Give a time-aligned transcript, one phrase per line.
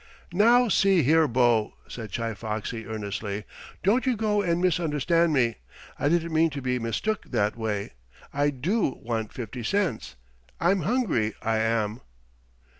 [0.33, 3.43] "Now, see here, bo!" said Chi Foxy earnestly.
[3.83, 5.57] "Don't you go and misunderstand me.
[5.99, 7.91] I didn't mean to be mistook that way.
[8.33, 10.15] I do want fifty cents.
[10.59, 12.01] I'm hungry, I am."